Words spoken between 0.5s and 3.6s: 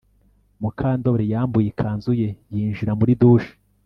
Mukandoli yambuye ikanzu ye yinjira muri douche